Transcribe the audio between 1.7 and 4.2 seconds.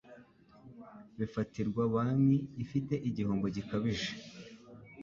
banki ifite igihombo gikabije